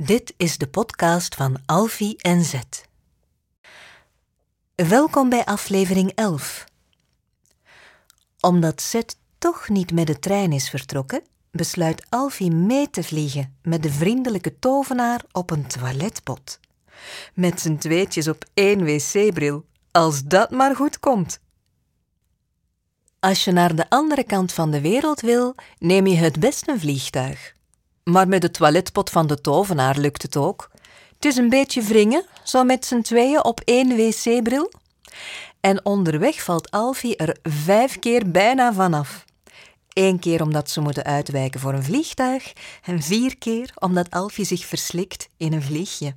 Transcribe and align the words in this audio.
Dit 0.00 0.34
is 0.36 0.58
de 0.58 0.68
podcast 0.68 1.34
van 1.34 1.56
Alfie 1.66 2.16
en 2.18 2.44
Zet. 2.44 2.88
Welkom 4.74 5.28
bij 5.28 5.44
aflevering 5.44 6.12
11. 6.14 6.64
Omdat 8.40 8.82
Zet 8.82 9.16
toch 9.38 9.68
niet 9.68 9.92
met 9.92 10.06
de 10.06 10.18
trein 10.18 10.52
is 10.52 10.70
vertrokken, 10.70 11.22
besluit 11.50 12.06
Alfie 12.08 12.50
mee 12.50 12.90
te 12.90 13.02
vliegen 13.02 13.56
met 13.62 13.82
de 13.82 13.90
vriendelijke 13.90 14.58
tovenaar 14.58 15.24
op 15.32 15.50
een 15.50 15.66
toiletpot. 15.66 16.60
Met 17.34 17.60
z'n 17.60 17.76
tweetjes 17.76 18.28
op 18.28 18.44
één 18.54 18.84
wc-bril, 18.84 19.64
als 19.90 20.24
dat 20.24 20.50
maar 20.50 20.76
goed 20.76 20.98
komt. 20.98 21.40
Als 23.20 23.44
je 23.44 23.52
naar 23.52 23.74
de 23.74 23.90
andere 23.90 24.24
kant 24.24 24.52
van 24.52 24.70
de 24.70 24.80
wereld 24.80 25.20
wil, 25.20 25.54
neem 25.78 26.06
je 26.06 26.16
het 26.16 26.40
best 26.40 26.68
een 26.68 26.80
vliegtuig. 26.80 27.56
Maar 28.08 28.28
met 28.28 28.40
de 28.40 28.50
toiletpot 28.50 29.10
van 29.10 29.26
de 29.26 29.40
tovenaar 29.40 29.98
lukt 29.98 30.22
het 30.22 30.36
ook. 30.36 30.70
Het 31.14 31.24
is 31.24 31.36
een 31.36 31.48
beetje 31.48 31.82
wringen, 31.82 32.24
zo 32.42 32.64
met 32.64 32.86
z'n 32.86 33.00
tweeën 33.00 33.44
op 33.44 33.60
één 33.64 33.96
wc-bril. 33.96 34.72
En 35.60 35.84
onderweg 35.84 36.42
valt 36.42 36.70
Alfie 36.70 37.16
er 37.16 37.36
vijf 37.42 37.98
keer 37.98 38.30
bijna 38.30 38.72
vanaf. 38.72 39.24
Eén 39.88 40.18
keer 40.18 40.42
omdat 40.42 40.70
ze 40.70 40.80
moeten 40.80 41.04
uitwijken 41.04 41.60
voor 41.60 41.72
een 41.72 41.84
vliegtuig 41.84 42.52
en 42.82 43.02
vier 43.02 43.38
keer 43.38 43.72
omdat 43.74 44.10
Alfie 44.10 44.44
zich 44.44 44.66
verslikt 44.66 45.28
in 45.36 45.52
een 45.52 45.62
vliegje. 45.62 46.14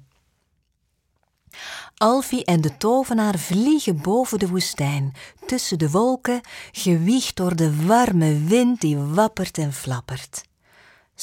Alfie 1.98 2.46
en 2.46 2.62
de 2.62 2.78
tovenaar 2.78 3.40
vliegen 3.40 4.02
boven 4.02 4.40
de 4.40 4.48
woestijn, 4.48 5.14
tussen 5.46 5.80
de 5.80 5.90
wolken, 5.90 6.42
gewiegd 6.72 7.36
door 7.36 7.56
de 7.56 7.86
warme 7.86 8.44
wind 8.44 8.82
die 8.82 8.98
wappert 8.98 9.58
en 9.58 9.74
flappert. 9.74 10.50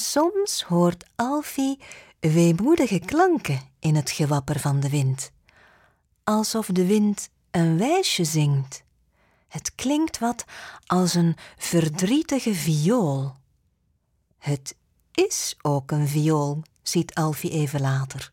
Soms 0.01 0.62
hoort 0.62 1.05
Alfie 1.16 1.79
weemoedige 2.20 2.98
klanken 2.98 3.61
in 3.79 3.95
het 3.95 4.11
gewapper 4.11 4.61
van 4.61 4.80
de 4.80 4.88
wind, 4.88 5.30
alsof 6.24 6.66
de 6.66 6.87
wind 6.87 7.29
een 7.51 7.79
wijsje 7.79 8.24
zingt. 8.24 8.82
Het 9.49 9.74
klinkt 9.74 10.19
wat 10.19 10.45
als 10.87 11.15
een 11.15 11.37
verdrietige 11.57 12.54
viool. 12.54 13.35
Het 14.38 14.76
is 15.13 15.57
ook 15.63 15.91
een 15.91 16.09
viool, 16.09 16.63
ziet 16.82 17.15
Alfie 17.15 17.51
even 17.51 17.80
later. 17.80 18.32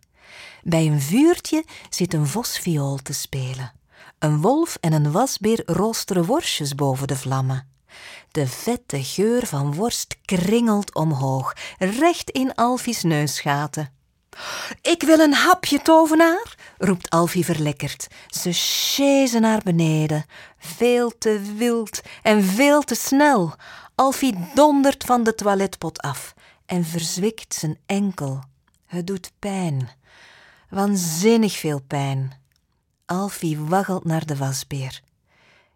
Bij 0.64 0.88
een 0.88 1.02
vuurtje 1.02 1.66
zit 1.90 2.14
een 2.14 2.28
vosviool 2.28 2.98
te 2.98 3.14
spelen. 3.14 3.74
Een 4.20 4.42
wolf 4.42 4.78
en 4.82 4.94
een 4.94 5.12
wasbeer 5.12 5.64
roosteren 5.66 6.26
worstjes 6.26 6.76
boven 6.76 7.08
de 7.08 7.16
vlammen. 7.16 7.75
De 8.32 8.48
vette 8.48 9.04
geur 9.04 9.46
van 9.46 9.74
worst 9.74 10.18
kringelt 10.26 10.94
omhoog, 10.94 11.54
recht 11.78 12.30
in 12.30 12.56
Alfie's 12.56 13.04
neusgaten. 13.04 13.94
Ik 14.82 15.04
wil 15.04 15.20
een 15.20 15.34
hapje, 15.34 15.82
tovenaar, 15.82 16.56
roept 16.78 17.10
Alfie 17.10 17.46
verlekkerd. 17.46 18.08
Ze 18.28 18.52
sjezen 18.52 19.42
naar 19.42 19.62
beneden, 19.64 20.26
veel 20.58 21.18
te 21.18 21.54
wild 21.58 22.02
en 22.22 22.44
veel 22.44 22.82
te 22.82 22.96
snel. 22.96 23.54
Alfie 23.96 24.36
dondert 24.54 25.04
van 25.04 25.24
de 25.24 25.36
toiletpot 25.36 26.00
af 26.02 26.34
en 26.66 26.86
verzwikt 26.86 27.54
zijn 27.54 27.78
enkel. 27.86 28.44
Het 28.86 29.08
doet 29.08 29.32
pijn, 29.40 29.90
waanzinnig 30.70 31.58
veel 31.58 31.82
pijn. 31.82 32.44
Alfie 33.06 33.60
waggelt 33.60 34.06
naar 34.06 34.26
de 34.26 34.38
wasbeer. 34.38 35.02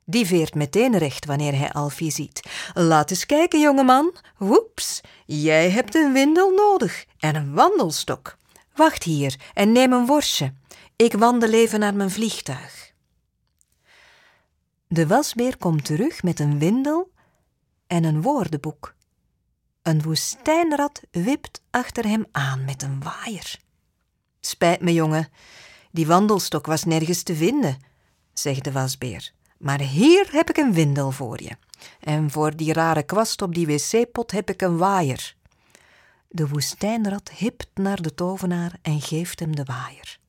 Die 0.10 0.26
veert 0.26 0.56
meteen 0.56 0.98
recht 0.98 1.26
wanneer 1.26 1.58
hij 1.58 1.72
Alfie 1.72 2.12
ziet. 2.12 2.50
Laat 2.74 3.10
eens 3.10 3.26
kijken, 3.26 3.60
jongeman. 3.60 4.16
Woeps, 4.38 5.02
jij 5.26 5.70
hebt 5.70 5.96
een 5.96 6.14
windel 6.14 6.50
nodig 6.52 7.06
en 7.20 7.36
een 7.36 7.54
wandelstok. 7.54 8.38
Wacht 8.76 9.04
hier 9.04 9.40
en 9.54 9.72
neem 9.72 9.94
een 9.94 10.06
worstje. 10.06 10.54
Ik 10.96 11.14
wandel 11.14 11.52
even 11.52 11.80
naar 11.80 11.94
mijn 11.94 12.12
vliegtuig. 12.12 12.94
De 14.88 15.08
wasbeer 15.08 15.58
komt 15.58 15.86
terug 15.86 16.24
met 16.24 16.40
een 16.40 16.60
windel 16.60 17.12
en 17.88 18.04
een 18.04 18.22
woordenboek. 18.22 18.96
Een 19.82 20.02
woestijnrat 20.02 21.02
wipt 21.12 21.62
achter 21.70 22.06
hem 22.06 22.26
aan 22.32 22.66
met 22.66 22.82
een 22.82 23.04
waaier. 23.04 23.60
Spijt 24.40 24.82
me, 24.82 24.94
jongen, 24.94 25.28
die 25.92 26.08
wandelstok 26.08 26.66
was 26.66 26.84
nergens 26.84 27.24
te 27.24 27.36
vinden, 27.36 27.78
zegt 28.34 28.64
de 28.64 28.72
wasbeer. 28.72 29.38
Maar 29.60 29.80
hier 29.80 30.28
heb 30.32 30.50
ik 30.50 30.58
een 30.58 30.74
windel 30.74 31.12
voor 31.12 31.42
je. 31.42 31.58
En 32.00 32.32
voor 32.32 32.56
die 32.56 32.74
rare 32.74 33.04
kwast 33.04 33.42
op 33.42 33.54
die 33.56 33.66
wc-pot 33.68 34.32
heb 34.32 34.50
ik 34.50 34.62
een 34.62 34.78
waaier. 34.78 35.36
De 36.28 36.48
woestijnrat 36.48 37.30
hipt 37.30 37.68
naar 37.74 38.02
de 38.02 38.14
tovenaar 38.14 38.74
en 38.82 39.02
geeft 39.02 39.40
hem 39.40 39.56
de 39.56 39.64
waaier. 39.64 40.20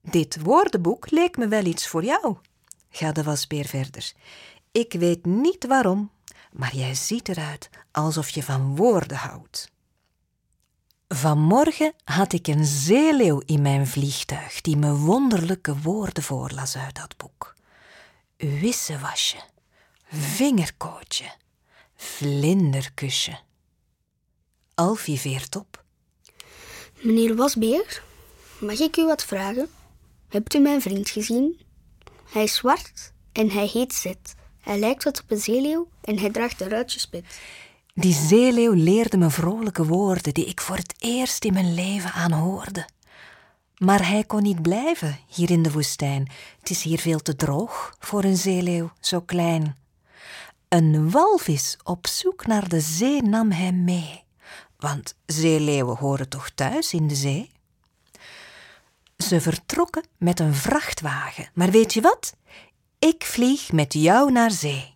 Dit 0.00 0.42
woordenboek 0.42 1.10
leek 1.10 1.36
me 1.36 1.48
wel 1.48 1.64
iets 1.64 1.88
voor 1.88 2.04
jou, 2.04 2.36
gaat 2.90 3.14
de 3.14 3.22
wasbeer 3.22 3.66
verder. 3.66 4.12
Ik 4.72 4.92
weet 4.92 5.26
niet 5.26 5.66
waarom, 5.66 6.10
maar 6.52 6.76
jij 6.76 6.94
ziet 6.94 7.28
eruit 7.28 7.70
alsof 7.90 8.28
je 8.28 8.42
van 8.42 8.76
woorden 8.76 9.16
houdt. 9.16 9.70
Vanmorgen 11.08 11.92
had 12.04 12.32
ik 12.32 12.46
een 12.46 12.64
zeeleeuw 12.64 13.42
in 13.46 13.62
mijn 13.62 13.86
vliegtuig 13.86 14.60
die 14.60 14.76
me 14.76 14.96
wonderlijke 14.96 15.78
woorden 15.78 16.22
voorlas 16.22 16.76
uit 16.76 16.94
dat 16.94 17.16
boek. 17.16 17.54
Wissewasje, 18.42 19.36
vingerkootje, 20.10 21.32
vlinderkusje. 21.96 23.38
Alfie 24.74 25.18
veert 25.18 25.56
op. 25.56 25.84
Meneer 27.00 27.36
Wasbeer, 27.36 28.02
mag 28.58 28.78
ik 28.78 28.96
u 28.96 29.04
wat 29.06 29.24
vragen? 29.24 29.68
Hebt 30.28 30.54
u 30.54 30.58
mijn 30.58 30.80
vriend 30.80 31.10
gezien? 31.10 31.60
Hij 32.30 32.42
is 32.42 32.54
zwart 32.54 33.12
en 33.32 33.50
hij 33.50 33.66
heet 33.66 33.94
Zet. 33.94 34.34
Hij 34.60 34.78
lijkt 34.78 35.04
wat 35.04 35.20
op 35.20 35.30
een 35.30 35.40
zeeleeuw 35.40 35.88
en 36.00 36.18
hij 36.18 36.30
draagt 36.30 36.60
een 36.60 36.68
ruitjespit. 36.68 37.24
Die 37.94 38.14
zeeleeuw 38.14 38.72
leerde 38.72 39.16
me 39.16 39.30
vrolijke 39.30 39.86
woorden 39.86 40.34
die 40.34 40.44
ik 40.44 40.60
voor 40.60 40.76
het 40.76 40.94
eerst 40.98 41.44
in 41.44 41.52
mijn 41.52 41.74
leven 41.74 42.12
aanhoorde. 42.12 42.88
Maar 43.84 44.08
hij 44.08 44.24
kon 44.24 44.42
niet 44.42 44.62
blijven 44.62 45.18
hier 45.26 45.50
in 45.50 45.62
de 45.62 45.72
woestijn. 45.72 46.30
Het 46.58 46.70
is 46.70 46.82
hier 46.82 46.98
veel 46.98 47.18
te 47.18 47.36
droog 47.36 47.96
voor 47.98 48.24
een 48.24 48.36
zeeleeuw, 48.36 48.92
zo 49.00 49.20
klein. 49.20 49.76
Een 50.68 51.10
walvis 51.10 51.76
op 51.82 52.06
zoek 52.06 52.46
naar 52.46 52.68
de 52.68 52.80
zee 52.80 53.22
nam 53.22 53.50
hem 53.50 53.84
mee, 53.84 54.24
want 54.76 55.14
zeeleeuwen 55.26 55.96
horen 55.96 56.28
toch 56.28 56.50
thuis 56.50 56.92
in 56.92 57.06
de 57.08 57.14
zee? 57.14 57.50
Ze 59.16 59.40
vertrokken 59.40 60.04
met 60.18 60.40
een 60.40 60.54
vrachtwagen, 60.54 61.50
maar 61.54 61.70
weet 61.70 61.94
je 61.94 62.00
wat? 62.00 62.36
Ik 62.98 63.24
vlieg 63.24 63.72
met 63.72 63.92
jou 63.92 64.32
naar 64.32 64.50
zee. 64.50 64.94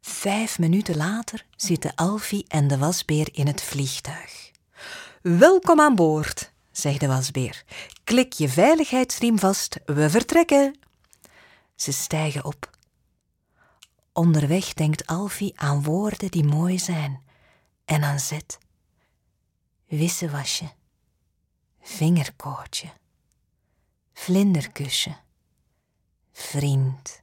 Vijf 0.00 0.58
minuten 0.58 0.96
later 0.96 1.46
zitten 1.56 1.94
Alfie 1.94 2.44
en 2.48 2.68
de 2.68 2.78
wasbeer 2.78 3.28
in 3.32 3.46
het 3.46 3.62
vliegtuig. 3.62 4.50
Welkom 5.22 5.80
aan 5.80 5.94
boord, 5.94 6.49
zegt 6.70 7.00
de 7.00 7.06
wasbeer. 7.06 7.64
Klik 8.04 8.32
je 8.32 8.48
veiligheidsriem 8.48 9.38
vast, 9.38 9.78
we 9.84 10.10
vertrekken. 10.10 10.78
Ze 11.74 11.92
stijgen 11.92 12.44
op. 12.44 12.70
Onderweg 14.12 14.74
denkt 14.74 15.06
Alfie 15.06 15.60
aan 15.60 15.82
woorden 15.82 16.30
die 16.30 16.44
mooi 16.44 16.78
zijn 16.78 17.22
en 17.84 18.04
aan 18.04 18.20
zet. 18.20 18.58
Wissewasje, 19.86 20.72
vingerkootje, 21.80 22.92
vlinderkusje, 24.12 25.16
vriend. 26.32 27.22